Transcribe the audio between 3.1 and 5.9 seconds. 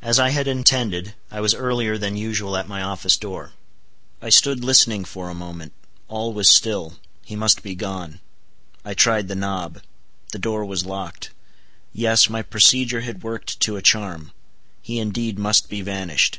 door. I stood listening for a moment.